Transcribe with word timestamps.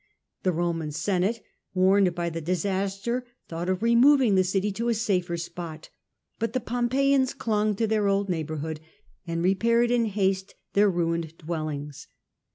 The 0.41 0.51
Roman 0.51 0.89
Senate, 0.91 1.41
warned 1.75 2.15
by 2.15 2.31
the 2.31 2.41
disaster, 2.41 3.23
thought 3.47 3.69
of 3.69 3.83
removing 3.83 4.33
the 4.33 4.43
city 4.43 4.71
to 4.71 4.89
a 4.89 4.95
safer 4.95 5.37
spot; 5.37 5.91
but 6.39 6.53
the 6.53 6.59
Pompeians 6.59 7.35
clung 7.35 7.75
to 7.75 7.85
their 7.85 8.07
old 8.07 8.27
neighbourhood 8.27 8.79
and 9.27 9.43
repaired 9.43 9.91
in 9.91 10.05
haste 10.05 10.55
their 10.73 10.89
ruined 10.89 11.37
dwellings. 11.37 12.07